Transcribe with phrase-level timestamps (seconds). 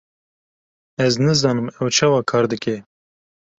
[1.05, 2.75] Ez nizanim ew çawa kar dike.